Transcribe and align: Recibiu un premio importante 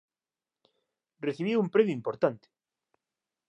Recibiu 1.27 1.57
un 1.63 1.69
premio 1.75 1.97
importante 1.99 2.47